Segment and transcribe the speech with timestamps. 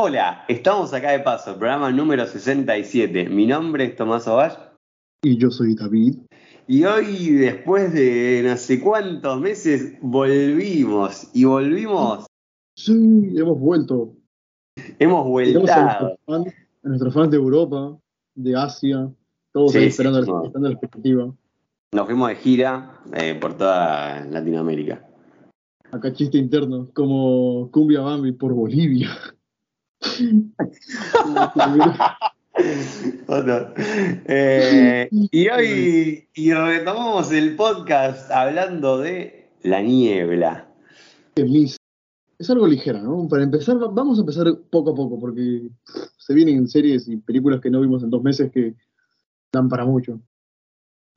[0.00, 3.28] Hola, estamos acá de paso, programa número 67.
[3.30, 4.54] Mi nombre es Tomás Ovalle.
[5.24, 6.18] Y yo soy David.
[6.68, 11.28] Y hoy, después de no sé cuántos meses, volvimos.
[11.34, 12.26] Y volvimos.
[12.76, 12.92] Sí,
[13.34, 14.14] hemos vuelto.
[15.00, 15.64] Hemos vuelto.
[15.68, 16.44] A,
[16.84, 17.98] nuestros fans de Europa,
[18.36, 19.10] de Asia,
[19.50, 21.34] todos ahí esperando, la, expectativa.
[21.92, 25.04] Nos fuimos de gira eh, por toda Latinoamérica.
[25.90, 29.10] Acá chiste interno, como Cumbia Bambi por Bolivia.
[34.26, 40.68] Eh, y hoy y retomamos el podcast hablando de la niebla.
[41.36, 43.28] Es algo ligera, ¿no?
[43.28, 45.68] Para empezar, vamos a empezar poco a poco, porque
[46.16, 48.74] se vienen series y películas que no vimos en dos meses que
[49.52, 50.20] dan para mucho.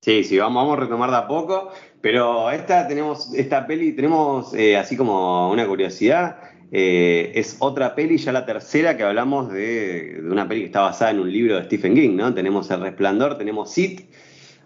[0.02, 1.70] Sí, sí, vamos, vamos a retomar de a poco,
[2.02, 6.38] pero esta tenemos, esta peli, tenemos eh, así como una curiosidad.
[6.74, 11.12] Eh, es otra peli, ya la tercera que hablamos de, una peli que está basada
[11.12, 12.34] en un libro de Stephen King, ¿no?
[12.34, 14.10] Tenemos El Resplandor, tenemos It,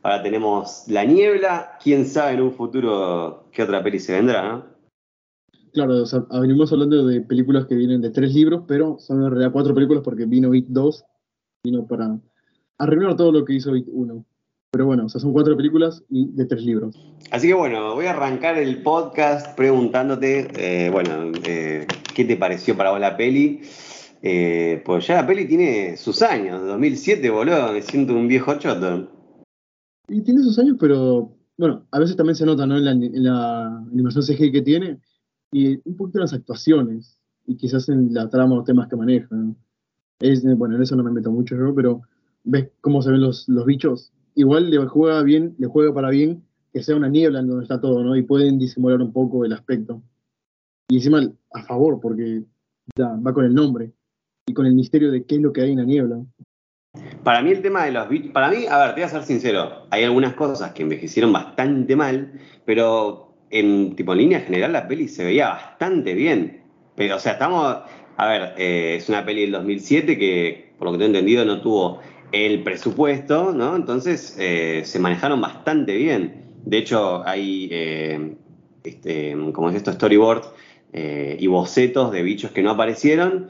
[0.04, 4.76] ahora tenemos La Niebla, quién sabe en un futuro qué otra peli se vendrá, ¿no?
[5.74, 9.32] Claro, o sea, venimos hablando de películas que vienen de tres libros, pero son en
[9.32, 11.04] realidad cuatro películas porque vino It 2,
[11.64, 12.20] vino para
[12.78, 14.26] arreglar todo lo que hizo It 1.
[14.72, 16.96] Pero bueno, o sea, son cuatro películas y de tres libros.
[17.32, 22.76] Así que bueno, voy a arrancar el podcast preguntándote, eh, bueno, eh, ¿qué te pareció
[22.76, 23.62] para vos la peli?
[24.24, 29.12] Eh, pues ya la peli tiene sus años, 2007, boludo, me siento un viejo choto.
[30.08, 32.78] Y tiene sus años, pero bueno, a veces también se nota, ¿no?
[32.78, 35.00] En la, animación CGI que tiene
[35.52, 39.56] y un poquito en las actuaciones y quizás en la trama o temas que manejan.
[40.20, 42.02] Es, bueno, en eso no me meto mucho yo, pero
[42.44, 46.44] ves cómo se ven los, los bichos igual le juega bien, le juega para bien
[46.74, 48.16] que sea una niebla en donde está todo, ¿no?
[48.16, 50.02] Y pueden disimular un poco el aspecto.
[50.90, 51.22] Y encima
[51.54, 52.44] a favor, porque
[53.00, 53.92] va con el nombre
[54.48, 56.24] y con el misterio de qué es lo que hay en la niebla.
[57.24, 59.24] Para mí el tema de los bichos, para mí, a ver, te voy a ser
[59.24, 64.88] sincero, hay algunas cosas que envejecieron bastante mal, pero en tipo en línea general la
[64.88, 66.62] peli se veía bastante bien.
[66.96, 67.78] Pero, o sea, estamos,
[68.18, 71.62] a ver, eh, es una peli del 2007 que, por lo que tengo entendido, no
[71.62, 72.00] tuvo
[72.32, 73.76] el presupuesto, ¿no?
[73.76, 76.46] Entonces eh, se manejaron bastante bien.
[76.64, 78.36] De hecho, hay, eh,
[78.84, 80.44] este, como es esto, storyboard
[80.94, 83.50] eh, y bocetos de bichos que no aparecieron,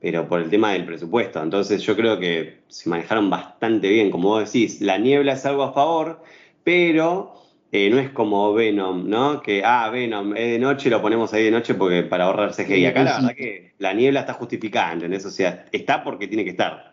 [0.00, 1.42] pero por el tema del presupuesto.
[1.42, 4.10] Entonces yo creo que se manejaron bastante bien.
[4.10, 6.22] Como vos decís, la niebla es algo a favor,
[6.64, 7.34] pero
[7.72, 9.42] no es como Venom, ¿no?
[9.42, 12.86] Que, ah, Venom, es de noche, lo ponemos ahí de noche porque para ahorrar CGI.
[12.86, 15.26] Acá la verdad que la niebla está justificada, ¿entendés?
[15.26, 16.88] O sea, está porque tiene que estar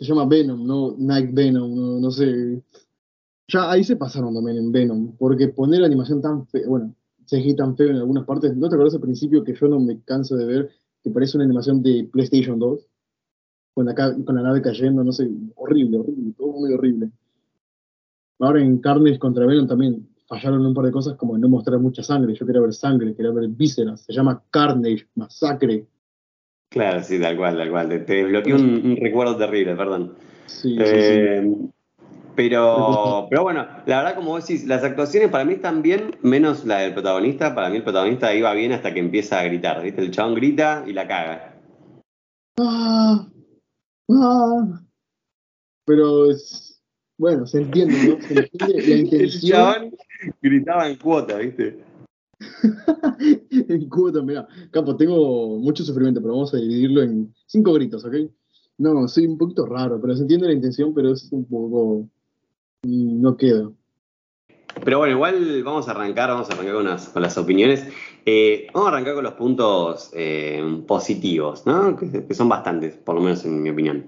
[0.00, 2.62] se llama Venom, no Night Venom, no, sé.
[3.48, 6.94] Ya ahí se pasaron también en Venom, porque poner animación tan fea, bueno,
[7.30, 10.00] CGI tan feo en algunas partes, ¿no te acuerdas al principio que yo no me
[10.02, 10.70] canso de ver
[11.02, 12.86] que parece una animación de PlayStation 2?
[13.72, 17.10] Con la, con la nave cayendo, no sé, horrible, horrible, todo muy horrible.
[18.40, 22.02] Ahora en Carnage contra Venom también fallaron un par de cosas como no mostrar mucha
[22.02, 22.34] sangre.
[22.34, 24.00] Yo quería ver sangre, quería ver vísceras.
[24.00, 25.86] Se llama Carnage, masacre.
[26.70, 27.88] Claro, sí, tal cual, tal cual.
[27.88, 30.14] Te, desbloqueé un, recuerdo terrible, perdón.
[30.46, 31.52] Sí, sí, eh,
[32.40, 36.64] Pero, pero bueno, la verdad, como vos decís, las actuaciones para mí están bien, menos
[36.64, 37.54] la del protagonista.
[37.54, 40.00] Para mí el protagonista iba bien hasta que empieza a gritar, ¿viste?
[40.00, 41.60] El chabón grita y la caga.
[42.58, 43.28] Ah,
[44.10, 44.80] ah.
[45.84, 46.82] Pero es,
[47.18, 48.22] bueno, se entiende, ¿no?
[48.26, 49.22] Se entiende la intención.
[49.22, 49.96] El chabón
[50.40, 51.84] gritaba en cuota, ¿viste?
[53.50, 58.14] en Cuba mira, Campo, tengo mucho sufrimiento, pero vamos a dividirlo en cinco gritos, ¿ok?
[58.78, 62.08] No, soy un poquito raro, pero se entiende la intención, pero es un poco.
[62.82, 63.70] No queda.
[64.84, 67.86] Pero bueno, igual vamos a arrancar, vamos a arrancar con, las opiniones.
[68.24, 71.96] Eh, vamos a arrancar con los puntos eh, positivos, ¿no?
[71.96, 74.06] Que, son bastantes, por lo menos en mi opinión.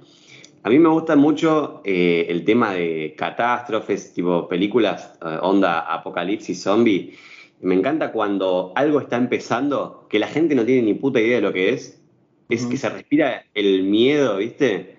[0.63, 7.17] A mí me gusta mucho eh, el tema de catástrofes, tipo películas onda apocalipsis zombie
[7.63, 11.43] me encanta cuando algo está empezando, que la gente no tiene ni puta idea de
[11.43, 12.03] lo que es,
[12.49, 14.97] es que se respira el miedo, ¿viste?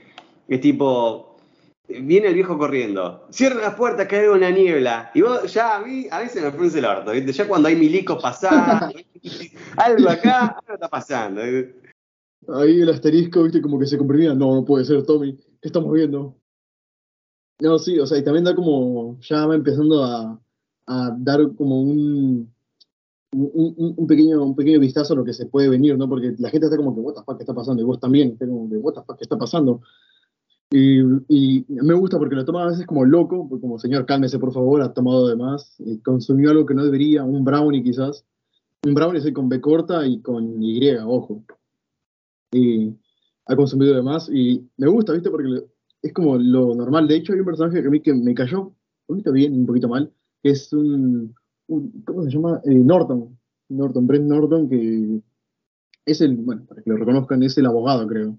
[0.48, 1.32] Es tipo,
[1.88, 6.07] viene el viejo corriendo, cierra las puertas hay una niebla, y vos ya a mí,
[6.09, 7.33] a se me frunce el orto, ¿viste?
[7.33, 8.95] Ya cuando hay milicos pasando,
[9.77, 11.41] algo acá, algo está pasando.
[11.41, 13.62] Ahí el asterisco, ¿viste?
[13.62, 16.38] Como que se comprimía, no, no puede ser, Tommy, ¿qué estamos viendo?
[17.59, 20.41] No, sí, o sea, y también da como, ya va empezando a,
[20.88, 22.53] a dar como un,
[23.33, 26.07] un, pequeño, un pequeño vistazo a lo que se puede venir, ¿no?
[26.07, 27.81] Porque la gente está como que, what the fuck, ¿qué está pasando?
[27.81, 29.81] Y vos también, está como que, what the fuck, ¿qué está pasando?
[30.75, 34.52] Y, me gusta porque lo toma a veces como loco, pues como, señor, cálmese por
[34.52, 38.25] favor, ha tomado de más, consumió algo que no debería, un brownie quizás.
[38.84, 41.44] Un brownie soy con B corta y con Y, ojo.
[42.52, 42.96] Y,
[43.46, 45.30] ha consumido de más y me gusta, ¿viste?
[45.30, 45.64] Porque
[46.02, 47.08] es como lo normal.
[47.08, 48.74] De hecho, hay un personaje que a mí que me cayó un
[49.06, 50.12] poquito bien un poquito mal,
[50.42, 51.36] que es un,
[51.68, 52.62] ¿cómo se llama?
[52.66, 53.38] Eh, Norton,
[53.69, 55.22] Norton, Brent Norton, que
[56.06, 58.38] es el, bueno, para que lo reconozcan, es el abogado, creo.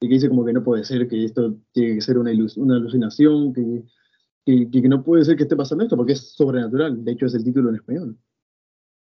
[0.00, 2.76] Y que dice como que no puede ser, que esto tiene que ser una, una
[2.76, 3.82] alucinación, que,
[4.44, 7.04] que, que, no puede ser que esté pasando esto, porque es sobrenatural.
[7.04, 8.18] De hecho, es el título en español.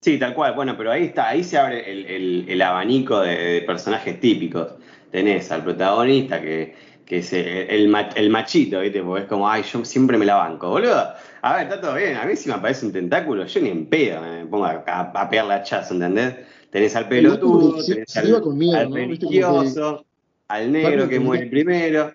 [0.01, 0.53] Sí, tal cual.
[0.53, 4.75] Bueno, pero ahí está, ahí se abre el, el, el abanico de, personajes típicos.
[5.11, 6.75] Tenés al protagonista que,
[7.05, 9.01] que es el, el, machito, ¿viste?
[9.01, 11.13] Porque es como, ay, yo siempre me la banco, boludo.
[11.41, 12.15] A ver, está todo bien.
[12.17, 15.29] A mí si me aparece un tentáculo, yo ni en pedo me pongo a, a,
[15.29, 16.35] pegar la chaza, ¿entendés?
[16.69, 18.35] Tenés al pelotudo, tenés al,
[18.75, 20.05] al religioso,
[20.47, 22.11] al negro que muere primero.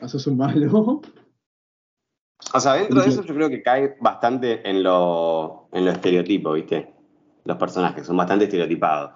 [0.00, 1.02] Eso es un malo.
[2.54, 6.52] O sea, dentro de eso yo creo que cae bastante en lo, en lo estereotipo,
[6.52, 6.94] ¿viste?
[7.48, 9.10] los personajes, son bastante estereotipados.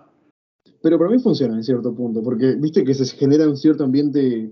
[0.83, 4.51] Pero para mí funciona en cierto punto, porque viste que se genera un cierto ambiente,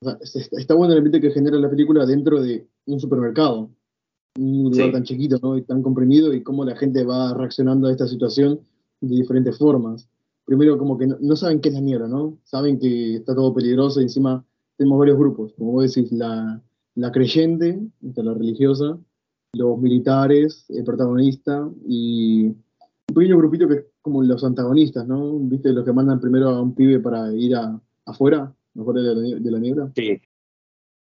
[0.00, 0.18] o sea,
[0.52, 3.68] está bueno el ambiente que genera la película dentro de un supermercado,
[4.38, 5.58] un lugar tan chiquito ¿no?
[5.58, 8.60] y tan comprimido, y cómo la gente va reaccionando a esta situación
[9.00, 10.08] de diferentes formas.
[10.46, 12.38] Primero, como que no, saben qué es la mierda, ¿no?
[12.44, 14.44] Saben que está todo peligroso y encima
[14.76, 16.62] tenemos varios grupos, como vos decís, la,
[16.94, 18.96] la creyente, la religiosa,
[19.54, 25.36] los militares, el protagonista y un pequeño grupito que es como los antagonistas, ¿no?
[25.40, 25.72] ¿Viste?
[25.72, 29.50] Los que mandan primero a un pibe para ir a, afuera, mejor de la, de
[29.50, 29.90] la niebla.
[29.96, 30.20] Sí.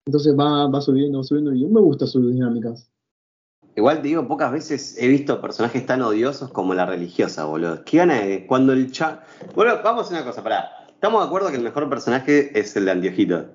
[0.06, 2.93] Entonces va, va subiendo, va subiendo, y me gusta sus dinámicas.
[3.76, 7.84] Igual te digo, pocas veces he visto personajes tan odiosos como la religiosa, boludo.
[7.84, 9.24] ¿Qué gana de cuando el chat.
[9.56, 10.70] Bueno, vamos a una cosa, pará.
[10.90, 13.46] Estamos de acuerdo que el mejor personaje es el de Antiojito.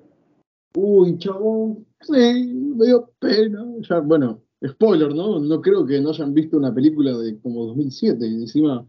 [0.74, 1.86] Uy, chabón.
[2.00, 3.64] Sí, me dio pena.
[3.88, 5.38] Ya, bueno, spoiler, ¿no?
[5.38, 8.26] No creo que no hayan visto una película de como 2007.
[8.26, 8.84] Y encima,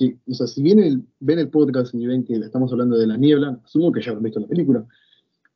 [0.00, 3.60] o sea, si vienen ven el podcast y ven que estamos hablando de la niebla,
[3.64, 4.84] asumo que ya han visto la película,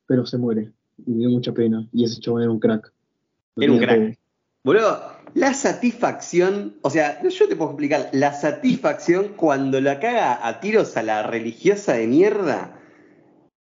[0.05, 0.71] pero se muere.
[1.05, 1.87] Y me dio mucha pena.
[1.91, 2.93] Y ese chabón era un crack.
[3.57, 4.19] Era un crack.
[4.67, 4.97] Boludo,
[5.33, 10.97] la satisfacción, o sea, yo te puedo explicar, la satisfacción cuando la caga a tiros
[10.97, 12.77] a la religiosa de mierda,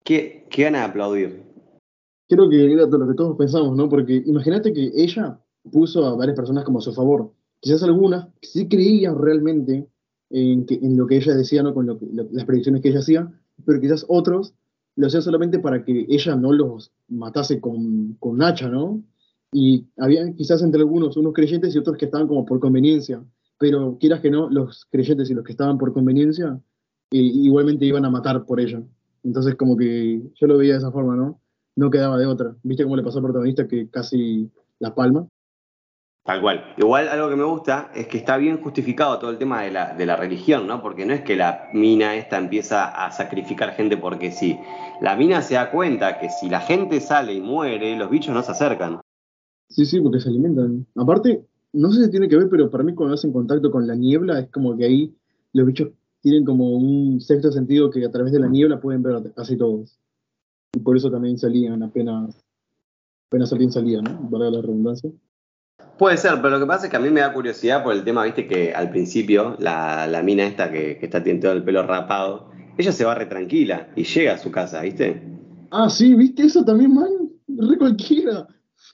[0.03, 1.45] que, que gana aplaudir.
[2.29, 3.89] Creo que era lo que todos pensamos, ¿no?
[3.89, 5.39] Porque imagínate que ella
[5.71, 7.31] puso a varias personas como a su favor.
[7.61, 9.87] Quizás algunas sí creían realmente
[10.31, 11.73] en, que, lo que ella decía, ¿no?
[11.73, 13.33] con las predicciones que ella hacía,
[13.65, 14.55] pero quizás otros
[14.97, 19.05] lo hacían solamente para que ella no los matase con, con hacha, ¿no?
[19.53, 23.23] Y había quizás entre algunos unos creyentes y otros que estaban como por conveniencia,
[23.59, 26.61] pero quieras que no, los creyentes y los que estaban por conveniencia
[27.11, 28.83] eh, igualmente iban a matar por ella.
[29.25, 31.41] Entonces como que yo lo veía de esa forma, ¿no?
[31.77, 32.55] No quedaba de otra.
[32.63, 35.27] ¿Viste cómo le pasó al protagonista que casi la palma?
[36.25, 36.75] Tal cual.
[36.77, 39.95] Igual algo que me gusta es que está bien justificado todo el tema de la,
[39.95, 40.81] de la religión, ¿no?
[40.81, 44.59] Porque no es que la mina esta empieza a sacrificar gente porque sí.
[45.01, 48.43] La mina se da cuenta que si la gente sale y muere, los bichos no
[48.43, 49.01] se acercan.
[49.71, 50.87] Sí, sí, porque se alimentan.
[50.97, 53.95] Aparte, no sé si tiene que ver, pero para mí cuando hacen contacto con la
[53.95, 55.15] niebla es como que ahí
[55.53, 55.91] los bichos
[56.21, 59.99] tienen como un sexto sentido que a través de la niebla pueden ver casi todos.
[60.73, 62.37] Y por eso también salían apenas,
[63.29, 64.29] apenas alguien salía, ¿no?
[64.29, 65.11] Para la redundancia.
[65.99, 68.05] Puede ser, pero lo que pasa es que a mí me da curiosidad por el
[68.05, 71.87] tema, viste, que al principio la, la mina esta que, que está todo el pelo
[71.87, 75.23] rapado, ella se va re tranquila y llega a su casa, ¿viste?
[75.71, 77.31] Ah, sí, ¿viste eso también, man?
[77.49, 78.47] Re cualquiera.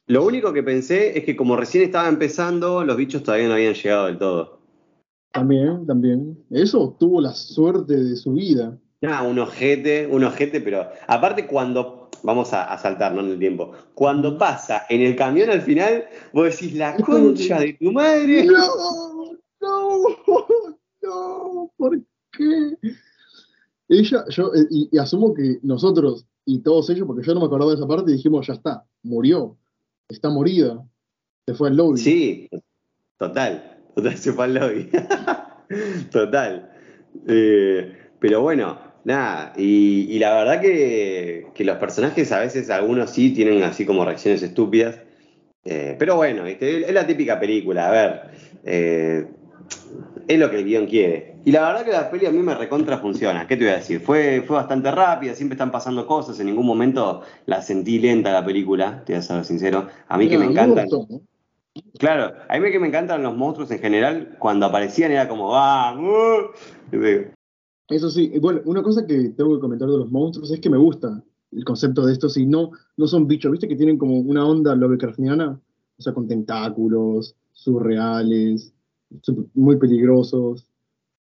[0.08, 3.74] Lo único que pensé es que como recién estaba empezando, los bichos todavía no habían
[3.74, 4.60] llegado del todo.
[5.32, 6.38] También, también.
[6.50, 8.78] Eso tuvo la suerte de su vida.
[9.02, 13.20] Ah, un ojete, un ojete, pero aparte cuando vamos a, saltar ¿no?
[13.20, 13.72] en el tiempo.
[13.94, 18.44] Cuando pasa en el camión al final, vos decís, la concha de tu madre.
[18.46, 20.02] No, no,
[21.02, 22.00] no, ¿por
[22.32, 22.76] qué?
[23.88, 27.70] Ella, yo, eh, y, asumo que nosotros y todos ellos, porque yo no me acordaba
[27.70, 29.56] de esa parte, dijimos, ya está, murió,
[30.08, 30.84] está morida,
[31.46, 31.98] se fue al lobby.
[31.98, 32.48] Sí,
[33.18, 34.90] total, total, se fue al lobby.
[36.10, 36.72] total.
[37.26, 43.62] Eh, pero bueno, Nada, y, la verdad que, los personajes a veces, algunos sí tienen
[43.62, 44.98] así como reacciones estúpidas.
[45.64, 48.22] Eh, pero bueno, es la típica película, a ver,
[48.64, 49.26] eh,
[50.28, 51.36] es lo que el guion quiere.
[51.44, 53.46] Y la verdad que la peli a mí me recontra funciona.
[53.46, 54.00] ¿Qué te voy a decir?
[54.00, 58.44] Fue, fue bastante rápida, siempre están pasando cosas, en ningún momento la sentí lenta la
[58.44, 59.86] película, te voy a ser sincero.
[60.08, 60.88] A mí que me encantan.
[61.98, 65.94] Claro, a mí que me encantan los monstruos en general, cuando aparecían era como, ¡ah!
[65.96, 66.96] Uh",
[67.88, 70.78] eso sí, bueno, una cosa que tengo que comentar de los monstruos es que me
[70.78, 74.44] gusta el concepto de estos y no, no son bichos, viste que tienen como una
[74.44, 75.60] onda Lovecraftiana,
[75.98, 78.72] o sea, con tentáculos, surreales,
[79.54, 80.66] muy peligrosos,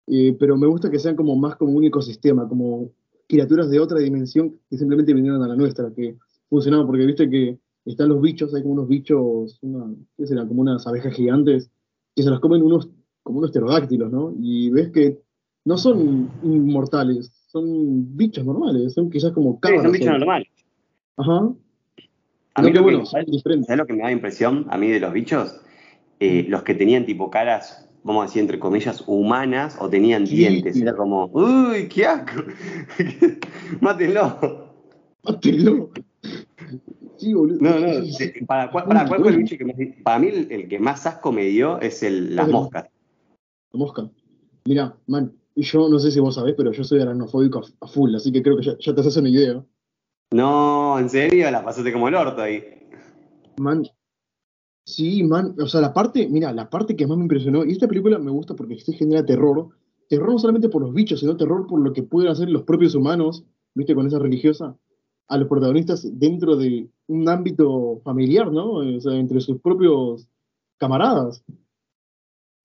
[0.06, 2.90] eh, pero me gusta que sean como más como un ecosistema, como
[3.28, 6.16] criaturas de otra dimensión que simplemente vinieron a la nuestra, que
[6.48, 10.46] funcionaban, porque viste que están los bichos, hay como unos bichos, una, ¿qué será?
[10.46, 11.70] Como unas abejas gigantes,
[12.14, 12.88] que se las comen unos,
[13.22, 14.34] como unos pterodáctilos, ¿no?
[14.40, 15.18] Y ves que
[15.64, 20.48] no son inmortales, son bichos normales, son quizás como Sí, son bichos normales.
[21.16, 21.52] Ajá.
[22.54, 23.06] A mí No, lo que, bueno.
[23.06, 25.60] ¿sabes lo que me da impresión a mí de los bichos?
[26.20, 30.36] Eh, los que tenían tipo caras, vamos a decir entre comillas, humanas o tenían Sí.
[30.36, 30.76] dientes.
[30.76, 32.42] Era como, uy, qué asco.
[33.80, 34.70] Mátenlo.
[35.24, 35.90] Mátelo.
[37.16, 37.58] Sí, boludo.
[37.60, 37.86] No, no,
[38.46, 41.06] para, cuál- para cuál fue el bicho que más, para mí el, el que más
[41.06, 42.84] asco me dio es el, las moscas.
[43.72, 44.10] La mosca.
[44.66, 47.88] Mira, man, y yo no sé si vos sabés, pero yo soy aracnofóbico a, a
[47.88, 49.64] full, así que creo que ya, ya te haces una idea.
[50.32, 52.64] No, en serio, la pasaste como el orto ahí.
[53.58, 53.86] Man,
[54.94, 57.88] sí, man, o sea, la parte, mira, la parte que más me impresionó, y esta
[57.88, 59.68] película me gusta porque sí genera terror,
[60.08, 62.94] terror no solamente por los bichos, sino terror por lo que pueden hacer los propios
[62.94, 63.44] humanos,
[63.74, 64.76] viste, con esa religiosa,
[65.28, 68.72] a los protagonistas dentro de un ámbito familiar, ¿no?
[68.72, 70.28] O sea, entre sus propios
[70.78, 71.44] camaradas.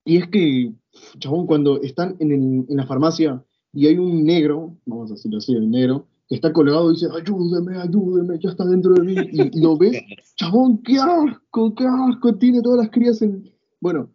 [0.04, 0.72] Y es que,
[1.18, 5.38] chabón, cuando están en, el- en la farmacia y hay un negro, vamos a decirlo
[5.38, 9.14] así, el negro, que está colgado y dice, ayúdeme, ayúdeme, ya está dentro de mí,
[9.32, 10.02] y, y lo ves,
[10.34, 13.48] chabón, qué asco, qué asco, tiene todas las crías en,
[13.80, 14.10] bueno,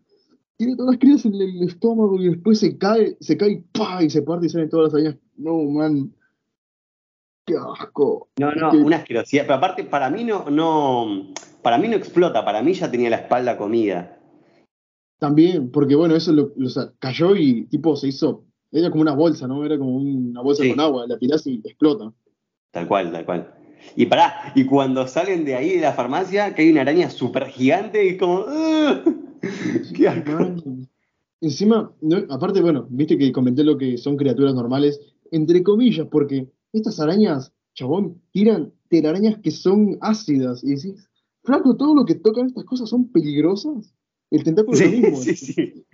[0.58, 4.04] tiene todas las crías en el estómago y después se cae, se cae, y ¡pa!
[4.04, 5.20] y se parte y salen todas las arañas.
[5.38, 6.14] No, man,
[7.46, 8.30] qué asco.
[8.40, 9.44] No, no, una asquerosidad.
[9.44, 13.18] Pero aparte, para mí no, no, para mí no explota, para mí ya tenía la
[13.18, 14.20] espalda comida.
[15.20, 19.14] También, porque bueno, eso lo, lo sa- cayó y tipo se hizo, era como una
[19.14, 19.66] bolsa, ¿no?
[19.66, 20.70] Era como una bolsa Sí.
[20.70, 22.12] con agua, la tirás y explota.
[22.72, 23.54] Tal cual, tal cual.
[23.96, 27.48] Y pará, y cuando salen de ahí de la farmacia, que hay una araña súper
[27.48, 28.42] gigante y como.
[28.42, 29.16] "Ugh".
[29.96, 30.56] ¡Qué asco!
[31.42, 35.00] Encima, no- aparte, bueno, viste que comenté lo que son criaturas normales,
[35.32, 40.64] entre comillas, porque estas arañas, chabón, tiran telarañas que son ácidas.
[40.64, 41.10] Y decís,
[41.44, 43.94] flaco, todo lo que tocan estas cosas son peligrosas.
[44.32, 45.18] El tentáculo es lo Sí, mismo.
[45.18, 45.86] sí, sí.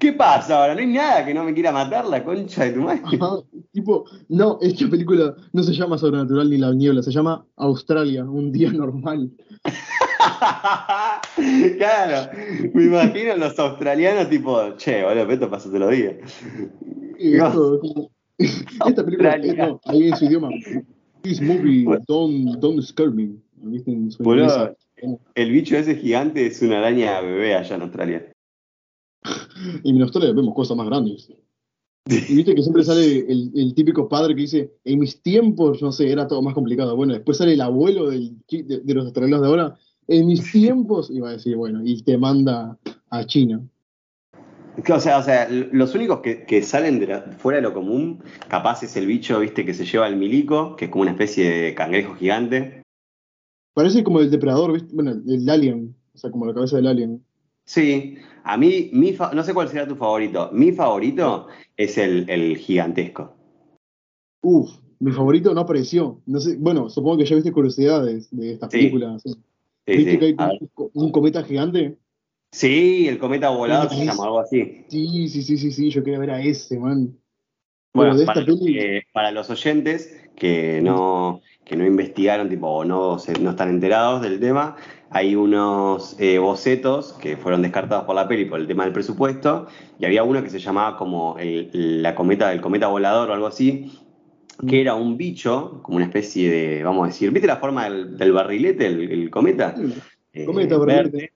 [0.00, 0.74] ¿Qué pasa ahora?
[0.74, 3.00] No hay nada que no me quiera matar la concha de tu madre.
[3.04, 3.36] Ajá,
[3.72, 8.50] tipo, no, esta película no se llama Sobrenatural ni La Niebla, se llama Australia, un
[8.50, 9.30] día normal.
[11.78, 12.30] claro,
[12.74, 16.14] me imagino los australianos tipo, che, boludo, esto todos los días.
[17.20, 17.80] No.
[18.88, 20.48] esta película, eh, no, ahí en su idioma.
[21.22, 22.04] This movie, Bueno.
[22.08, 23.30] don't, don't scare me.
[23.56, 23.90] ¿Viste?
[23.92, 24.76] En su Boludo.
[25.34, 28.32] El bicho ese gigante es una araña bebé allá en Australia.
[29.82, 31.30] Y en Australia vemos cosas más grandes.
[32.06, 35.90] Y viste que siempre sale el, el típico padre que dice, en mis tiempos, no
[35.92, 36.96] sé, era todo más complicado.
[36.96, 39.74] Bueno, después sale el abuelo del de, de los australianos de ahora,
[40.06, 43.62] en mis tiempos, y va a decir, bueno, y te manda a China.
[44.92, 47.72] O sea, o sea, l- los únicos que, que salen de la- fuera de lo
[47.72, 51.12] común, capaz es el bicho, viste, que se lleva el milico, que es como una
[51.12, 52.82] especie de cangrejo gigante.
[53.74, 54.94] Parece como el depredador, ¿viste?
[54.94, 57.24] Bueno, el alien, o sea, como la cabeza del alien.
[57.66, 60.50] Sí, a mí, mi fa- no sé cuál será tu favorito.
[60.52, 63.34] Mi favorito es el, el gigantesco.
[64.42, 66.20] Uf, mi favorito no apareció.
[66.26, 68.78] No sé, bueno, supongo que ya viste curiosidades de estas Sí.
[68.78, 69.22] películas.
[69.22, 69.32] ¿sí?
[69.86, 71.96] Sí, ¿Viste que hay un, co- un cometa gigante?
[72.52, 74.84] Sí, el cometa volado se llama algo así.
[74.88, 77.18] Sí, sí, sí, sí, sí, yo quería ver a ese, man.
[77.92, 82.68] Bueno, de para, esta peli- que- para los oyentes que no, que no investigaron tipo,
[82.68, 84.76] o no, se- no están enterados del tema,
[85.10, 89.66] hay unos eh, bocetos que fueron descartados por la peli por el tema del presupuesto,
[89.98, 93.46] y había uno que se llamaba como el, la cometa del cometa volador o algo
[93.46, 93.92] así,
[94.68, 98.16] que era un bicho, como una especie de, vamos a decir, ¿viste la forma del,
[98.16, 99.74] del barrilete, el, el cometa?
[100.32, 101.10] Eh, Cometa, barrilete.
[101.16, 101.32] verde.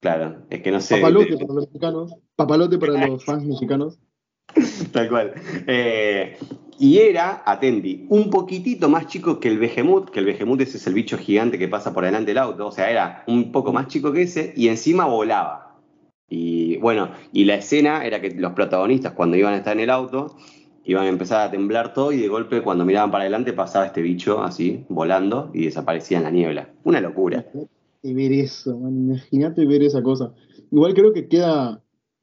[0.00, 0.96] Claro, es que no sé.
[0.96, 2.14] Papalote para los mexicanos.
[2.34, 3.98] Papalote para los fans mexicanos.
[4.92, 5.32] Tal cual.
[5.66, 6.36] Eh,
[6.82, 10.86] y era, atenti, un poquitito más chico que el Behemoth, que el Behemoth ese es
[10.88, 13.86] el bicho gigante que pasa por delante del auto, o sea, era un poco más
[13.86, 15.78] chico que ese, y encima volaba.
[16.28, 19.90] Y bueno, y la escena era que los protagonistas cuando iban a estar en el
[19.90, 20.34] auto,
[20.82, 24.02] iban a empezar a temblar todo y de golpe cuando miraban para adelante pasaba este
[24.02, 26.68] bicho así, volando, y desaparecía en la niebla.
[26.82, 27.46] Una locura.
[28.02, 28.72] Y ver eso.
[28.72, 30.34] Imagínate ver esa cosa.
[30.72, 31.80] Igual creo que queda.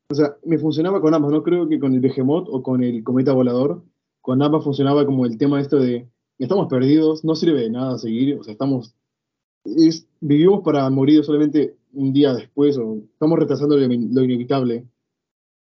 [0.09, 3.05] O sea, me funcionaba con ambas, no creo que con el Behemoth o con el
[3.05, 3.83] cometa volador.
[4.21, 6.07] Con ambas funcionaba como el tema esto de
[6.37, 8.95] estamos perdidos, no sirve de nada seguir, o sea, estamos.
[9.65, 14.87] es- vivimos para morir solamente un día después, o estamos retrasando lo, lo inevitable.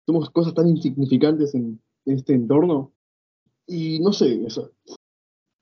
[0.07, 2.93] Somos cosas tan insignificantes en, en este entorno.
[3.67, 4.71] Y no sé, eso.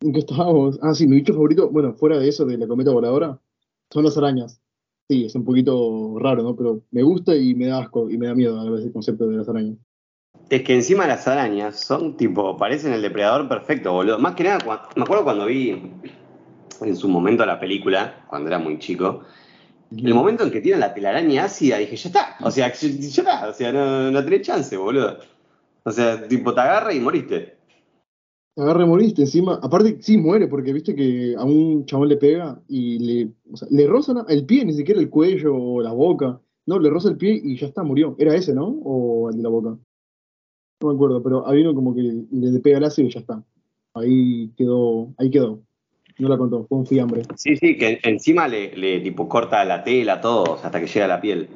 [0.02, 0.80] ¿En qué estábamos?
[0.82, 3.40] Ah, sí, mi bicho favorito, bueno, fuera de eso, de la cometa voladora,
[3.92, 4.62] son las arañas.
[5.10, 6.56] Sí, es un poquito raro, ¿no?
[6.56, 9.28] Pero me gusta y me da asco y me da miedo a vez el concepto
[9.28, 9.78] de las arañas.
[10.50, 14.20] Es que encima las arañas son tipo, parecen el depredador perfecto, boludo.
[14.20, 15.92] Más que nada, me acuerdo cuando vi
[16.82, 19.22] en su momento la película, cuando era muy chico,
[19.92, 22.36] el momento en que tiran la telaraña ácida, dije, ya está.
[22.42, 23.50] O sea, ya está.
[23.50, 25.18] O sea, no, no tenés chance, boludo.
[25.84, 27.58] O sea, tipo, te agarra y moriste.
[28.56, 29.22] Te agarra y moriste.
[29.22, 33.56] Encima, aparte, sí muere, porque viste que a un chabón le pega y le, o
[33.70, 36.40] le roza el pie, ni siquiera el cuello o la boca.
[36.66, 38.16] No, le roza el pie y ya está, murió.
[38.18, 38.68] ¿Era ese, no?
[38.84, 39.78] ¿O el de la boca?
[40.82, 43.44] No me acuerdo, pero había uno como que le, pega el ácido y ya está.
[43.94, 45.62] Ahí quedó, ahí quedó.
[46.18, 47.24] No la contó, fue un fiambre.
[47.36, 51.22] Sí, sí, que encima le, tipo corta la tela, todo, hasta que llega a la
[51.22, 51.50] piel.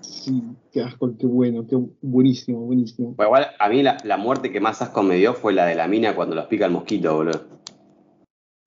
[0.00, 3.14] Sí, qué asco, qué bueno, qué buenísimo, buenísimo.
[3.18, 6.14] igual a mí la, muerte que más asco me dio fue la de la mina
[6.14, 7.40] cuando los pica el mosquito, boludo.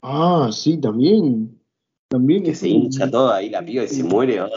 [0.01, 1.59] Ah, sí, también.
[2.07, 2.43] También.
[2.43, 4.35] Que se hincha todo ahí la piba y se muere.
[4.35, 4.47] Yo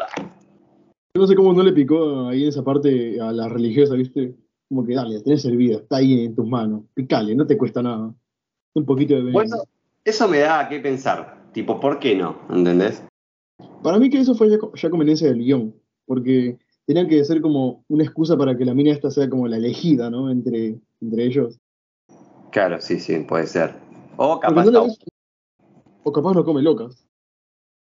[1.15, 4.37] no sé cómo no le picó ahí en esa parte a la religiosa, ¿viste?
[4.71, 8.15] Como que dale, tenés servida, está ahí en tus manos, picale, no te cuesta nada.
[8.73, 9.57] Un poquito de Bueno,
[10.05, 11.51] eso me da a qué pensar.
[11.53, 12.39] Tipo, ¿por qué no?
[12.49, 13.03] ¿Entendés?
[13.83, 15.75] Para mí que eso fue ya, conveniencia del guion,
[16.07, 19.57] porque tenían que ser como una excusa para que la mina esta sea como la
[19.57, 20.31] elegida, ¿no?
[20.31, 21.59] Entre, entre ellos.
[22.53, 23.75] Claro, sí, sí, puede ser.
[24.17, 24.87] O capaz, no
[26.05, 27.05] o capaz no come locas.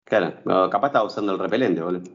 [0.05, 0.37] Claro,
[0.71, 2.11] capaz estaba usando el repelente, boludo.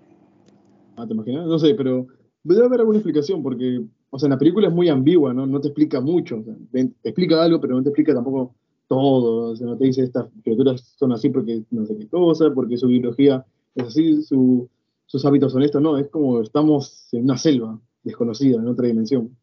[0.96, 1.46] Ah, ¿te imaginas?
[1.46, 2.08] No sé, pero
[2.44, 5.46] debe haber alguna explicación, porque o sea, en la película es muy ambigua, ¿no?
[5.46, 6.44] No te explica mucho.
[6.72, 8.56] te explica algo, pero no te explica tampoco
[8.88, 9.52] todo.
[9.52, 12.78] O sea, no te dice estas criaturas son así porque no sé qué cosa, porque
[12.78, 13.46] su biología
[13.76, 15.82] es así, sus hábitos son estos.
[15.82, 19.36] No, es como estamos en una selva desconocida, en otra dimensión.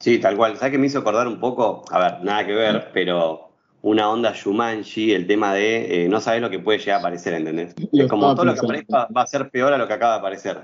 [0.00, 0.56] Sí, tal cual.
[0.56, 1.84] ¿Sabes qué me hizo acordar un poco?
[1.90, 3.48] A ver, nada que ver, pero
[3.82, 7.34] una onda Shumanji, el tema de eh, no sabes lo que puede llegar a aparecer,
[7.34, 7.74] ¿entendés?
[7.92, 10.18] es como todo lo que aparezca va a ser peor a lo que acaba de
[10.18, 10.58] aparecer.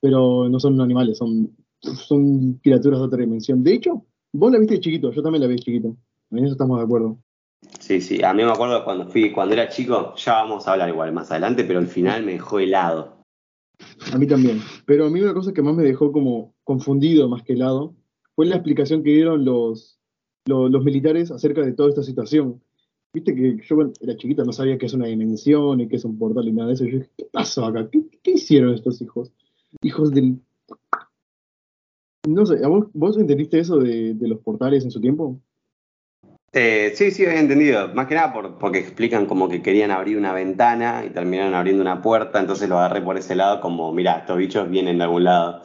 [0.00, 3.62] Pero no son animales, son son criaturas de otra dimensión.
[3.62, 5.96] De hecho, vos la viste chiquito, yo también la vi chiquito.
[6.30, 7.18] En eso estamos de acuerdo.
[7.80, 10.88] Sí, sí, a mí me acuerdo cuando fui, cuando era chico, ya vamos a hablar
[10.88, 13.24] igual más adelante, pero al final me dejó helado.
[14.12, 14.60] A mí también.
[14.86, 17.94] Pero a mí una cosa que más me dejó como confundido más que helado
[18.34, 19.98] fue la explicación que dieron los,
[20.46, 22.62] los, militares acerca de toda esta situación.
[23.12, 26.18] Viste que yo era chiquito, no sabía qué es una dimensión y qué es un
[26.18, 26.84] portal y nada de eso.
[26.84, 27.88] yo dije, ¿qué pasó acá?
[27.90, 29.32] qué hicieron estos hijos?
[29.82, 30.40] Hijos del
[32.26, 32.60] no sé,
[32.92, 35.38] ¿vos, entendiste eso de, los portales en su tiempo?
[36.52, 37.92] Eh, sí, sí, había entendido.
[37.94, 42.00] Más que nada porque explican como que querían abrir una ventana y terminaron abriendo una
[42.00, 45.62] puerta, entonces lo agarré por ese lado como, mira, estos bichos vienen de algún lado.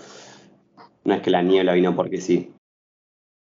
[1.06, 2.52] No es que la niebla vino porque sí.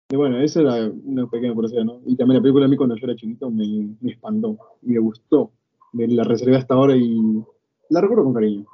[0.10, 2.02] Y bueno, esa era una pequeña curiosidad, ¿no?
[2.06, 5.00] Y también la película a mí cuando yo era chiquito me, me espantó y me
[5.00, 5.52] gustó.
[5.94, 7.44] Me la reservé hasta ahora y
[7.90, 8.66] la recuerdo con cariño.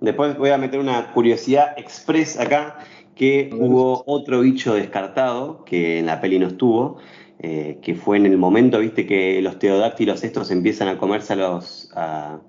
[0.00, 2.78] Después voy a meter una curiosidad express acá,
[3.14, 6.98] que hubo otro bicho descartado, que en la peli no estuvo,
[7.38, 11.36] eh, que fue en el momento, viste, que los teodáctilos estos empiezan a comerse a
[11.36, 12.40] los, a,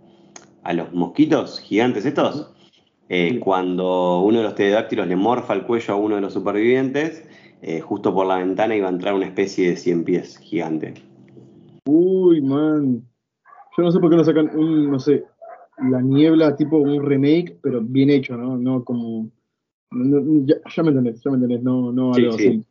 [0.73, 2.51] los mosquitos gigantes estos.
[3.07, 7.27] Eh, cuando uno de los teodáctilos le morfa el cuello a uno de los supervivientes,
[7.61, 10.95] eh, justo por la ventana iba a entrar una especie de cien pies gigante.
[11.85, 13.03] Uy, man.
[13.77, 15.23] Yo no sé por qué no sacan un, no sé,
[15.89, 18.57] la niebla tipo un remake, pero bien hecho, ¿no?
[18.57, 19.29] No como
[20.45, 22.63] ya, me entendés, ya me entendés, no, no algo así.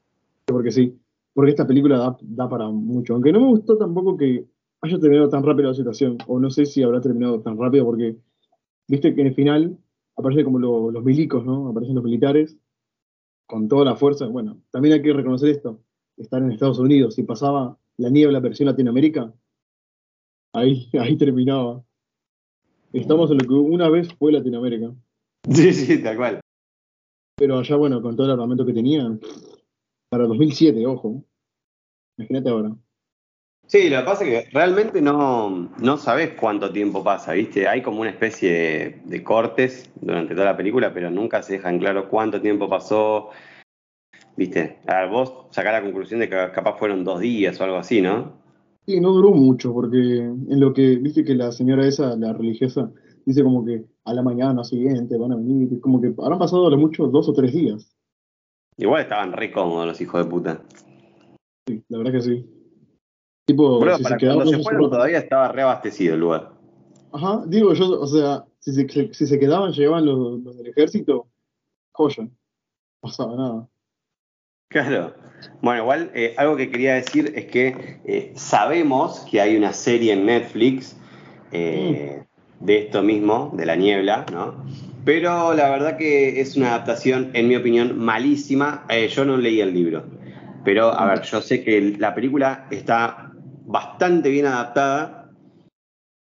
[0.46, 0.98] Porque sí,
[1.32, 3.14] porque esta película da, para mucho.
[3.14, 4.46] Aunque no me gustó tampoco que
[4.82, 8.16] haya terminado tan rápido la situación, o no sé si habrá terminado tan rápido, porque
[8.87, 9.78] viste que en el final
[10.16, 11.68] aparecen como los milicos, ¿no?
[11.68, 12.56] Aparecen los militares
[13.46, 14.26] con toda la fuerza.
[14.26, 15.80] Bueno, también hay que reconocer esto:
[16.16, 19.32] estar en Estados Unidos, si pasaba la niebla versión Latinoamérica,
[20.52, 21.82] ahí, ahí terminaba.
[22.92, 24.92] Estamos en lo que una vez fue Latinoamérica.
[25.50, 26.43] Sí, sí, tal cual.
[27.37, 29.20] Pero allá, bueno, con todo el armamento que tenían,
[30.09, 31.25] para 2007, ojo.
[32.16, 32.77] Imagínate ahora.
[33.66, 37.66] Sí, lo que pasa es que realmente no, no sabes cuánto tiempo pasa, ¿viste?
[37.66, 42.09] Hay como una especie de, cortes durante toda la película, pero nunca se dejan claro
[42.09, 43.31] cuánto tiempo pasó.
[44.37, 44.79] ¿Viste?
[44.87, 48.03] A ver, vos sacás la conclusión de que capaz fueron dos días o algo así,
[48.03, 48.33] ¿no?
[48.87, 52.92] Sí, no duró mucho, porque en lo que, viste que la señora esa, la religiosa,
[53.24, 56.76] dice como que a la mañana siguiente van a venir, como que habrán pasado lo
[56.76, 57.90] mucho dos o tres días.
[58.76, 60.62] Igual estaban re cómodos los hijos de puta.
[61.66, 62.46] Sí, la verdad que sí.
[63.46, 66.52] Tipo, si se quedaban, se fueron todavía estaba reabastecido el lugar.
[67.12, 71.28] Ajá, digo yo, o sea, si se, si se quedaban, llevaban los, los del ejército,
[71.92, 72.30] joya, no
[73.00, 73.68] pasaba nada.
[74.68, 75.14] Claro.
[75.62, 80.14] Bueno, igual eh, algo que quería decir es que eh, sabemos que hay una serie
[80.14, 80.96] en Netflix
[81.52, 84.64] eh, mm de esto mismo, de la niebla, ¿no?
[85.05, 88.87] Pero la verdad que es una adaptación, en mi opinión, malísima.
[88.88, 90.05] Eh, yo no leí el libro.
[90.64, 93.33] Pero, a ver, yo sé que la película está
[93.67, 95.31] bastante bien adaptada.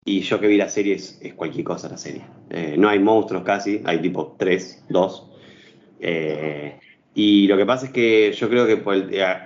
[0.04, 2.26] Y yo que vi la serie es, cualquier cosa la serie.
[2.50, 5.30] Eh, no hay monstruos casi, hay tipo tres, dos.
[6.00, 6.78] Eh,
[7.14, 8.96] y lo que pasa es que yo creo que por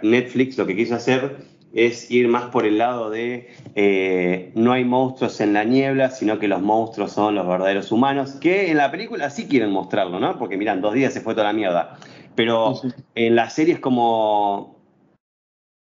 [0.03, 1.37] Netflix lo que quiso hacer
[1.73, 6.39] es ir más por el lado de eh, no hay monstruos en la niebla, sino
[6.39, 10.39] que los monstruos son los verdaderos humanos, que en la película sí quieren mostrarlo, ¿no?
[10.39, 11.99] Porque miran, dos días se fue toda la mierda.
[12.35, 12.75] Pero
[13.15, 14.79] en la serie es como.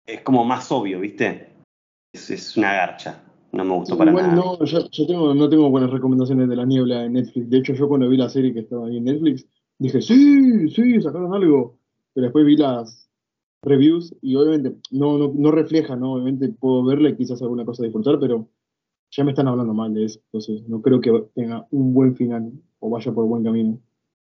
[0.05, 1.49] Es como más obvio, ¿viste?
[2.13, 3.23] Es, una garcha.
[3.51, 4.33] No me gustó para nada.
[4.33, 7.49] No, yo, tengo, no tengo buenas recomendaciones de la niebla en Netflix.
[7.49, 9.47] De hecho, yo cuando vi la serie que estaba ahí en Netflix,
[9.79, 11.77] dije, sí, sí, sacaron algo.
[12.13, 13.04] Pero después vi las,
[13.65, 16.13] reviews y obviamente no, no, no refleja, ¿no?
[16.13, 18.47] Obviamente puedo verle y quizás alguna cosa disfrutar, pero
[19.11, 22.51] ya me están hablando mal de eso, entonces no creo que tenga un buen final
[22.79, 23.79] o vaya por buen camino.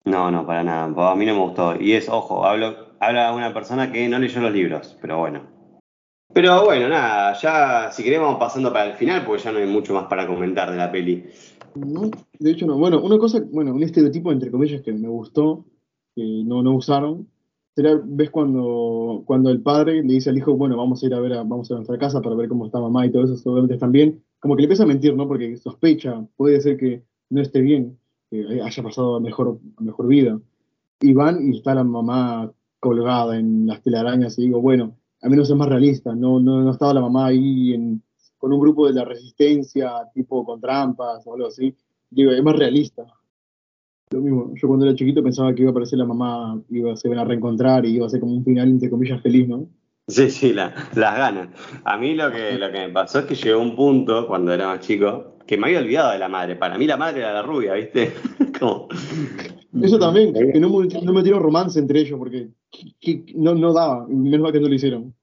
[0.05, 1.11] No, no, para nada.
[1.11, 1.79] A mí no me gustó.
[1.79, 5.41] Y es, ojo, hablo, habla una persona que no leyó los libros, pero bueno.
[6.33, 9.93] Pero bueno, nada, ya si queremos pasando para el final, porque ya no hay mucho
[9.93, 11.25] más para comentar de la peli.
[11.75, 12.77] No, de hecho no.
[12.77, 15.65] Bueno, una cosa, bueno, un estereotipo entre comillas que me gustó,
[16.15, 17.27] que no, no usaron,
[17.75, 21.33] ves cuando, cuando el padre le dice al hijo, bueno, vamos a ir a ver,
[21.33, 23.91] a, vamos a nuestra casa para ver cómo está mamá y todo eso, obviamente están
[23.91, 25.27] bien, como que le empieza a mentir, ¿no?
[25.27, 27.97] Porque sospecha, puede ser que no esté bien,
[28.29, 30.39] que haya pasado a mejor, mejor vida.
[30.99, 35.49] Y van y está la mamá colgada en las telarañas y digo, bueno, al menos
[35.49, 37.99] es más realista, no, no, no estaba la mamá ahí
[38.37, 41.75] con un grupo de la resistencia, tipo con trampas o algo así.
[42.09, 43.05] Digo, es más realista.
[44.11, 47.07] Lo mismo, yo cuando era chiquito pensaba que iba a aparecer la mamá, iba, se
[47.07, 49.69] iban a reencontrar y iba a ser como un final, entre comillas, feliz, ¿no?
[50.07, 51.49] Sí, sí, las ganas.
[51.85, 54.67] A mí lo que, lo que me pasó es que llegó un punto, cuando era
[54.67, 56.57] más chico, que me había olvidado de la madre.
[56.57, 58.13] Para mí la madre era la rubia, ¿viste?
[58.59, 58.89] como...
[59.81, 62.49] Eso también, que no, no metieron romance entre ellos, porque
[63.35, 65.15] no, no daba, menos mal que no lo hicieron.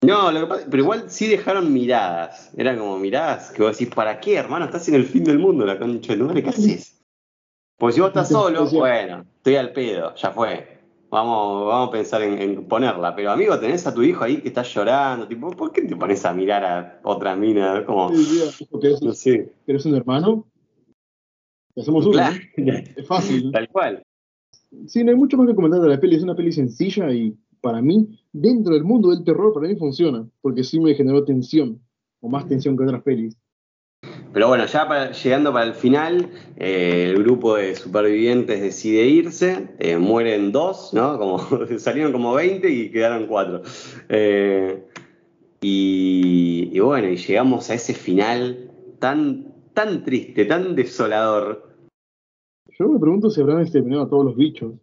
[0.00, 2.50] No, lo que pasa, pero igual sí dejaron miradas.
[2.56, 4.64] Eran como miradas que vos decís, ¿para qué, hermano?
[4.64, 6.93] Estás en el fin del mundo, la concha de madre, ¿qué haces?
[7.84, 10.80] Pues si vos estás solo, bueno, estoy al pedo, ya fue.
[11.10, 13.14] Vamos, vamos a pensar en, ponerla.
[13.14, 16.24] Pero amigo, tenés a tu hijo ahí que está llorando, tipo, ¿por qué te pones
[16.24, 17.84] a mirar a otra mina?
[17.84, 18.10] Como,
[19.02, 19.52] no sé.
[19.66, 20.46] ¿Querés un hermano?
[21.76, 22.22] hacemos uno.
[22.96, 23.52] Es fácil.
[23.52, 24.02] Tal cual.
[24.86, 26.16] Sí, no hay mucho más que comentar de la peli.
[26.16, 30.26] Es una peli sencilla y para mí, dentro del mundo del terror, para mí funciona.
[30.40, 31.82] Porque sí me generó tensión,
[32.20, 33.36] o más tensión que otras pelis.
[34.34, 39.96] Pero bueno, ya llegando para el final, eh, el grupo de supervivientes decide irse, eh,
[39.96, 41.16] mueren dos, ¿no?
[41.18, 41.38] Como,
[41.78, 43.62] salieron como 20 y quedaron cuatro.
[44.08, 44.84] Eh,
[45.60, 51.70] y, bueno, y llegamos a ese final tan, tan triste, tan desolador.
[52.76, 54.74] Yo me pregunto si habrán exterminado a todos los bichos,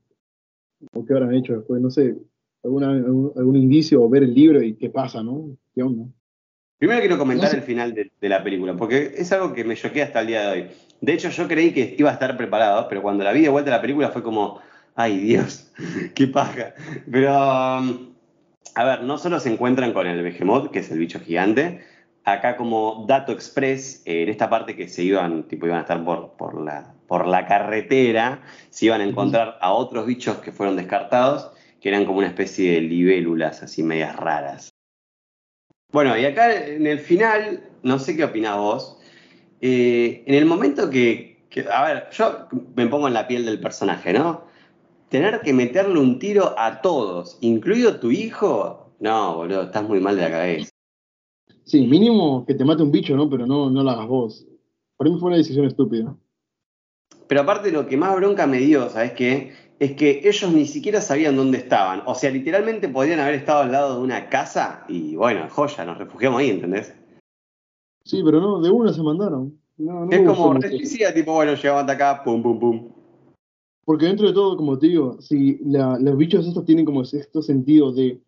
[0.93, 2.15] o qué habrán hecho después, no sé,
[2.63, 5.57] algún, algún indicio o ver el libro y qué pasa, ¿no?
[5.75, 6.07] ¿Qué onda?
[6.81, 10.21] Primero quiero comentar el final de, la película, porque es algo que me choquea hasta
[10.21, 10.67] el día de hoy.
[10.99, 13.69] De hecho, yo creí que iba a estar preparado, pero cuando la vi de vuelta
[13.69, 14.59] la película fue como,
[14.95, 15.71] ay Dios,
[16.15, 16.73] qué paja.
[17.11, 17.29] Pero,
[17.77, 18.15] um,
[18.73, 21.85] a ver, no solo se encuentran con el Behemoth, que es el bicho gigante,
[22.23, 26.31] acá como dato express, en esta parte que se iban, tipo, iban a estar por,
[26.31, 28.41] por, la, por la carretera,
[28.71, 32.71] se iban a encontrar a otros bichos que fueron descartados, que eran como una especie
[32.71, 34.70] de libélulas así medias raras.
[35.91, 38.97] Bueno, y acá en el final, no sé qué opinás vos,
[39.59, 44.13] eh, en el momento que, a ver, yo me pongo en la piel del personaje,
[44.13, 44.45] ¿no?
[45.09, 50.15] Tener que meterle un tiro a todos, incluido tu hijo, no, boludo, estás muy mal
[50.15, 50.69] de la cabeza.
[51.65, 53.29] Sí, mínimo que te mate un bicho, ¿no?
[53.29, 54.47] Pero no, no lo hagas vos.
[54.95, 56.15] Para mí fue una decisión estúpida.
[57.27, 59.53] Pero aparte lo que más bronca me dio, ¿sabes qué?
[59.81, 62.03] Es que ellos ni siquiera sabían dónde estaban.
[62.05, 65.97] O sea, literalmente podrían haber estado al lado de una casa y bueno, joya, nos
[65.97, 66.93] refugiamos ahí, ¿entendés?
[68.05, 69.59] Sí, pero no, de una se mandaron.
[70.11, 72.89] es como decía, tipo, bueno, llegamos hasta acá, pum, pum, pum.
[73.83, 77.91] Porque dentro de todo, como te digo, si los bichos estos tienen como este sentido
[77.91, 78.21] de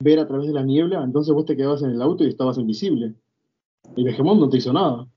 [0.00, 2.58] ver a través de la niebla, entonces vos te quedabas en el auto y estabas
[2.58, 3.14] invisible.
[3.96, 5.08] El Vegemón no te hizo nada.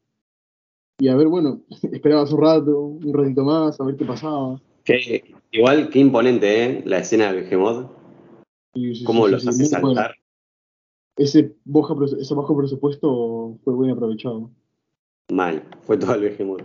[0.99, 1.59] Y a ver, bueno,
[1.91, 4.61] esperabas un rato, un ratito más, a ver qué pasaba.
[4.83, 6.83] Que, igual, qué imponente, ¿eh?
[6.85, 7.89] La escena del Behemoth.
[9.05, 10.15] ¿Cómo los hace saltar?
[11.15, 11.55] Ese,
[12.19, 14.49] ese bajo presupuesto fue muy aprovechado.
[15.31, 16.63] Mal, fue todo el Behemoth.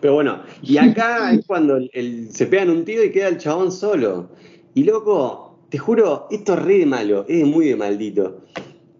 [0.00, 3.72] Pero bueno, y acá es cuando el, se pegan un tiro y queda el chabón
[3.72, 4.30] solo.
[4.74, 8.44] Y loco, te juro, esto es re de malo, es muy de maldito.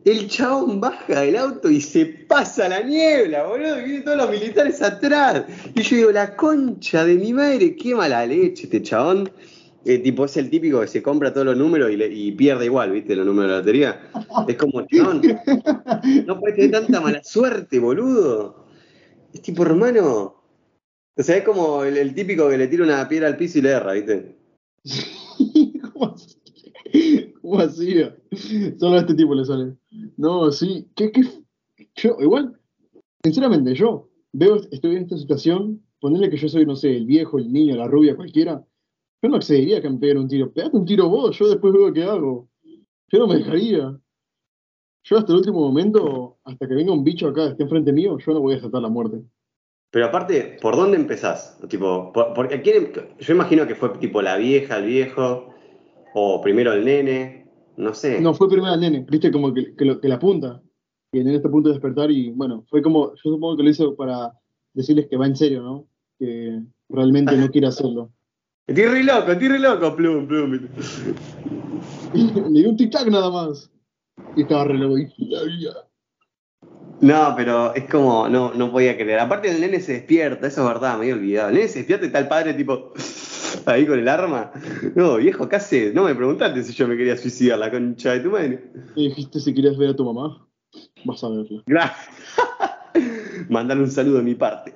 [0.04, 4.30] El chabón baja del auto y se pasa la niebla, boludo, y vienen todos los
[4.30, 5.44] militares atrás.
[5.74, 9.30] Y yo digo, la concha de mi madre, qué mala leche este chabón.
[9.84, 12.64] Eh, tipo, es el típico que se compra todos los números y, le- y pierde
[12.66, 13.16] igual, ¿viste?
[13.16, 14.10] Los números de la lotería.
[14.46, 15.22] Es como, chabón,
[16.26, 18.66] no puedes tener tanta mala suerte, boludo.
[19.32, 20.34] Es tipo, hermano.
[21.16, 23.62] O sea, es como el, el típico que le tira una piedra al piso y
[23.62, 24.36] le erra, ¿viste?
[27.48, 27.94] ¿Cómo así?
[27.94, 28.76] ¿Cómo hacía?
[28.78, 29.74] Solo a este tipo le sale.
[30.16, 30.86] No, sí.
[30.94, 31.22] ¿Qué, qué?
[31.96, 32.58] Yo, igual,
[33.22, 37.38] sinceramente, yo veo, estoy en esta situación, ponerle que yo soy, no sé, el viejo,
[37.38, 38.64] el niño, la rubia, cualquiera.
[39.22, 40.52] Yo no accedería a que me peguen un tiro.
[40.52, 42.48] Pegate un tiro vos, yo después veo qué hago.
[43.10, 43.98] Yo no me dejaría.
[45.04, 48.32] Yo hasta el último momento, hasta que venga un bicho acá, esté enfrente mío, yo
[48.32, 49.22] no voy a aceptar la muerte.
[49.90, 51.58] Pero aparte, ¿por dónde empezás?
[51.68, 55.48] Tipo, por, por- ¿a quién- yo imagino que fue tipo la vieja, el viejo,
[56.14, 57.37] o primero el nene,
[57.78, 58.20] no sé.
[58.20, 60.60] No, fue primero el nene, viste, como que, que, lo- que la apunta.
[61.12, 63.62] Y el nene está a punto de despertar y bueno, fue como, yo supongo que
[63.62, 64.32] lo hizo para
[64.74, 65.86] decirles que va en serio, ¿no?
[66.18, 66.60] Que
[66.90, 68.10] realmente no quiere hacerlo.
[68.66, 70.52] Estoy re loco, estoy re loco, plum, plum.
[72.12, 73.70] Le dio un tic-tac nada más.
[74.36, 74.96] Y estaba re loco.
[77.00, 79.20] No, pero es como, no, no podía creer.
[79.20, 81.48] Aparte el nene se despierta, eso es verdad, me había olvidado.
[81.48, 82.92] El nene se despierta y está el padre tipo
[83.68, 84.50] ahí con el arma.
[84.94, 85.94] No, viejo, ¿qué haces?
[85.94, 88.70] No me preguntaste si yo me quería suicidar, la concha de tu madre.
[88.96, 90.46] Dijiste si querías ver a tu mamá,
[91.04, 91.62] vas a verla.
[91.66, 92.08] Gracias.
[93.48, 94.72] Mandale un saludo de mi parte.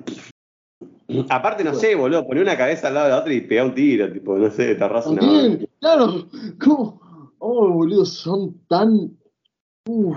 [1.28, 3.74] Aparte, no sé, boludo, poner una cabeza al lado de la otra y pegar un
[3.74, 6.26] tiro, tipo, no sé, te arrasa una claro,
[6.62, 7.00] ¿cómo?
[7.38, 9.18] Oh, boludo, son tan.
[9.88, 10.16] Uf,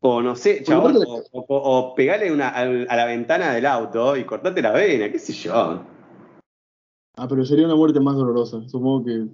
[0.00, 4.24] O no sé, chabón, o, o- o pegale una, a, la ventana del auto y
[4.24, 5.82] cortate la vena, qué sé yo.
[7.16, 8.66] Ah, pero sería una muerte más dolorosa.
[8.68, 9.26] Supongo que.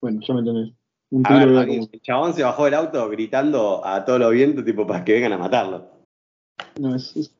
[0.00, 0.72] Bueno, ya me entendés.
[1.10, 4.18] Un A tiro ver, a como- el chabón se bajó del auto gritando a todos
[4.20, 5.84] los vientos, tipo, para que vengan a matarlo.
[6.78, 7.34] No, es, es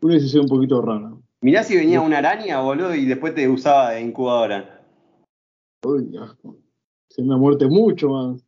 [0.00, 1.12] una decisión un poquito rara.
[1.42, 4.82] Mirá si venía una araña, boludo, y después te usaba de incubadora.
[5.84, 6.56] Uy, asco.
[7.10, 8.44] Sería una muerte mucho más.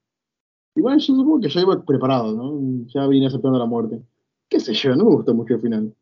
[0.76, 2.86] Igual yo supongo que ya iba preparado, ¿no?
[2.94, 4.00] Ya vine aceptando la muerte.
[4.48, 5.94] Qué sé yo, no me gustó mucho el final.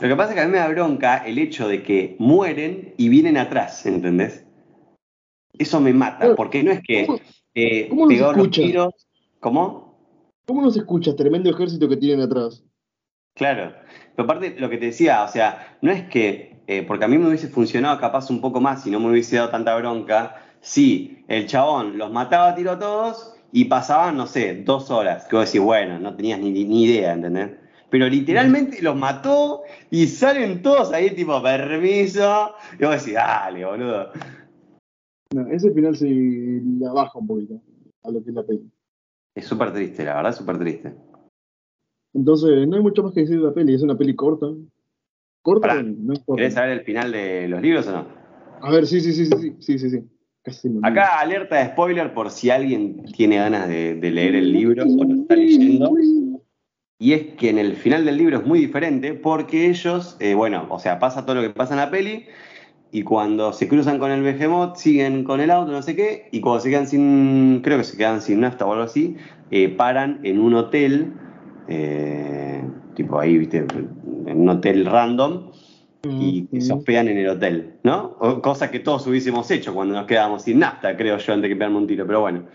[0.00, 2.94] Lo que pasa es que a mí me da bronca el hecho de que mueren
[2.96, 4.44] y vienen atrás, ¿entendés?
[5.58, 7.18] Eso me mata, porque no es que ¿Cómo-
[7.54, 8.62] eh, cómo los pegó los escucha?
[8.62, 8.94] tiros.
[9.40, 9.98] ¿Cómo?
[10.46, 12.64] ¿Cómo no se escucha tremendo ejército que tienen atrás?
[13.34, 13.74] Claro.
[14.16, 17.18] Pero aparte, lo que te decía, o sea, no es que, eh, porque a mí
[17.18, 21.24] me hubiese funcionado capaz un poco más si no me hubiese dado tanta bronca, si
[21.28, 25.36] el chabón los mataba a tiro a todos y pasaban, no sé, dos horas, que
[25.36, 27.50] vos decís, bueno, no tenías ni, ni idea, ¿entendés?
[27.90, 32.54] pero literalmente los mató y salen todos ahí tipo, permiso.
[32.78, 34.12] Y vos decís, dale, boludo.
[35.34, 36.08] No, ese final se
[36.78, 37.60] la baja un poquito
[38.02, 38.70] a lo que es la peli.
[39.34, 40.94] Es súper triste, la verdad, súper triste.
[42.14, 44.46] Entonces, no hay mucho más que decir de la peli, es una peli corta.
[45.42, 46.40] Corta, Pará, no es corta.
[46.40, 48.06] ¿Querés saber el final de los libros o no?
[48.60, 50.04] A ver, sí, sí, sí, sí, sí, sí, sí.
[50.82, 55.04] Acá alerta de spoiler por si alguien tiene ganas de, de leer el libro o
[55.04, 55.92] lo está leyendo.
[57.00, 60.68] Y es que en el final del libro es muy diferente porque ellos, eh, bueno,
[60.70, 62.26] o sea, pasa todo lo que pasa en la peli
[62.90, 66.40] y cuando se cruzan con el Behemoth siguen con el auto, no sé qué, y
[66.40, 69.16] cuando se quedan sin, creo que se quedan sin nafta o algo así,
[69.50, 71.22] eh, paran en un hotel,
[71.66, 75.52] eh, tipo ahí, viste, en un hotel random
[76.18, 78.16] y que se hospedan en el hotel, ¿no?
[78.20, 81.56] O- cosa que todos hubiésemos hecho cuando nos quedábamos sin nafta, creo yo, antes que
[81.56, 82.46] pegarme un tiro, pero bueno.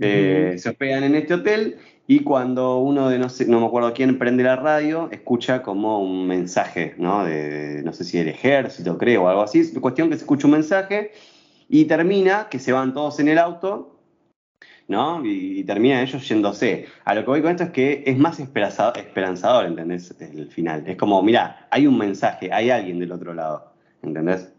[0.00, 3.92] Eh, Se hospedan en este hotel y cuando uno de no sé, no me acuerdo
[3.94, 7.24] quién prende la radio, escucha como un mensaje, ¿no?
[7.24, 9.60] De, no sé si del ejército, creo, o algo así.
[9.60, 11.12] Es cuestión que se escucha un mensaje
[11.68, 14.00] y termina que se van todos en el auto,
[14.88, 15.24] ¿no?
[15.24, 16.86] Y, y termina ellos yéndose.
[17.04, 20.14] A lo que voy con esto es que es más esperanza- esperanzador, ¿entendés?
[20.20, 20.82] El final.
[20.86, 24.52] Es como, mira, hay un mensaje, hay alguien del otro lado, ¿entendés?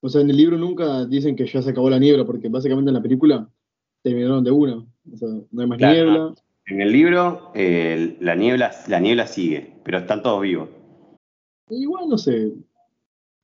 [0.00, 2.88] O sea, en el libro nunca dicen que ya se acabó la niebla, porque básicamente
[2.88, 3.48] en la película
[4.02, 4.86] terminaron de una.
[5.12, 6.34] O sea, no hay más Claro, niebla.
[6.66, 10.68] En el libro, eh, la, niebla, la niebla sigue, pero están todos vivos.
[11.70, 12.52] Igual, no sé.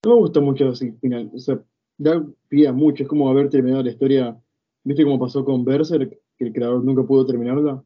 [0.05, 1.31] No me gusta mucho así final.
[1.35, 1.59] O sea,
[1.97, 3.03] da pie a mucho.
[3.03, 4.37] Es como haber terminado la historia.
[4.83, 6.19] ¿Viste cómo pasó con Berserk?
[6.37, 7.83] Que el creador nunca pudo terminarla.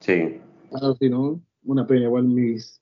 [0.00, 0.40] Sí.
[0.72, 1.40] Algo así, ¿no?
[1.64, 2.80] Una pena, igual mis,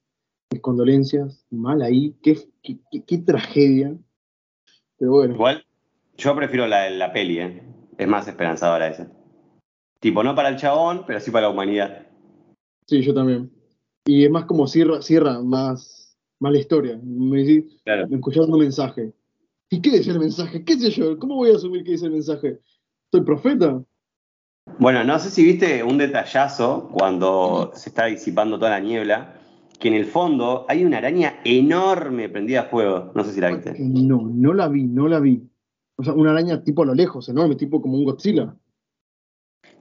[0.51, 1.45] mis condolencias.
[1.51, 2.15] Mal ahí.
[2.23, 3.95] Qué, qué, qué- qué tragedia.
[4.99, 5.35] Pero bueno.
[5.35, 5.65] Igual,
[6.17, 7.63] yo prefiero la, la peli, ¿eh?
[7.99, 9.11] Es más esperanzadora esa.
[10.01, 12.07] Tipo, no para el chabón, pero sí para la humanidad.
[12.87, 13.51] Sí, yo también.
[14.07, 16.99] Y es más como cierra, cierra más, más la historia.
[17.03, 18.07] Me, decís, Claro.
[18.09, 19.13] me escucharon un mensaje.
[19.71, 20.65] ¿Y qué decía el mensaje?
[20.65, 21.19] ¿Qué sé yo?
[21.19, 22.61] ¿Cómo voy a asumir qué dice el mensaje?
[23.11, 23.83] ¿Soy profeta?
[24.79, 29.35] Bueno, no sé si viste un detallazo cuando se está disipando toda la niebla,
[29.79, 33.13] que en el fondo hay una araña enorme prendida a fuego.
[33.15, 33.75] No sé si la viste.
[33.79, 35.43] No, no la vi, no la vi.
[35.97, 38.55] O sea, una araña tipo a lo lejos, enorme, tipo como un Godzilla.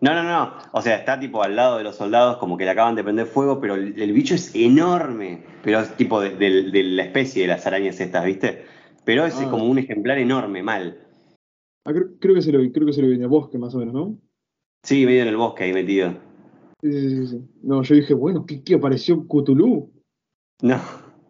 [0.01, 0.53] No, no, no.
[0.73, 3.25] O sea, está tipo al lado de los soldados, como que le acaban de prender
[3.25, 5.43] fuego, pero el, el bicho es enorme.
[5.63, 8.63] Pero es tipo de, de- de la especie de las arañas estas, ¿viste?
[9.05, 9.49] Pero es Ah.
[9.49, 10.99] como un ejemplar enorme, mal.
[11.86, 13.57] Ah, creo, creo que se lo vi, creo que se lo vi en el bosque
[13.57, 14.17] más o menos, ¿no?
[14.83, 16.12] Sí, medio en el bosque ahí metido.
[16.81, 17.41] Sí, sí, sí, sí.
[17.63, 19.91] No, yo dije, bueno, ¿qué, qué apareció Cthulhu?
[20.62, 20.79] No,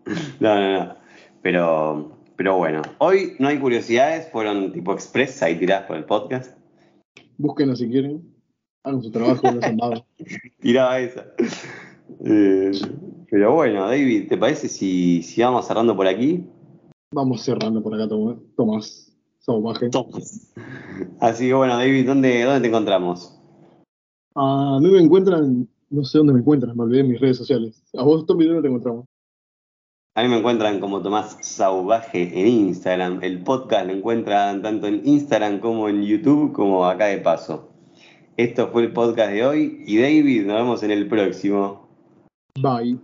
[0.42, 0.96] no, no, no.
[1.42, 6.58] Pero, pero bueno, hoy no hay curiosidades, fueron tipo express ahí tiradas por el podcast.
[7.38, 8.36] Búsquenlo si quieren.
[8.88, 10.04] Hagan su trabajo, no sean vagos.
[10.62, 11.26] Tiraba esa.
[12.24, 12.72] Eh,
[13.30, 16.46] pero bueno, David, ¿te parece si, si vamos cerrando por aquí?
[17.12, 19.14] Vamos cerrando por acá, Tom- Tomás.
[19.40, 19.90] Salvaje.
[21.20, 23.34] Así que bueno, David, ¿dónde, dónde te encontramos?
[24.36, 27.82] A mí me encuentran, no sé dónde me encuentran, me olvidé en mis redes sociales.
[27.98, 29.06] A vos, Tommy, ¿dónde te encontramos?
[30.16, 33.20] A mí me encuentran como Tomás Sauvaje en Instagram.
[33.24, 37.70] El podcast lo encuentran tanto en Instagram como en YouTube, como acá de paso.
[38.38, 41.88] Esto fue el podcast de hoy y David, nos vemos en el próximo.
[42.62, 43.00] Bye.